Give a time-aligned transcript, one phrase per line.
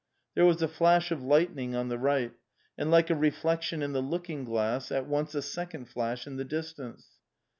[0.33, 2.33] There was a flash of lightning on the right,
[2.75, 6.43] and, like a reflection in the looking glass, at once a second flash in the
[6.43, 7.05] distance.